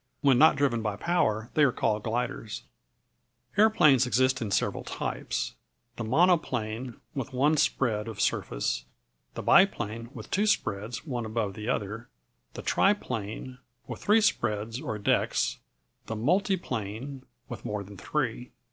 [0.21, 2.63] When not driven by power they are called gliders.
[2.65, 3.29] [Illustration: A biplane
[3.73, 5.53] glider.] Aeroplanes exist in several types:
[5.97, 8.85] the monoplane, with one spread of surface;
[9.35, 12.09] the biplane, with two spreads, one above the other;
[12.55, 15.59] the triplane, with three spreads, or decks;
[16.07, 18.53] the multiplane, with more than three.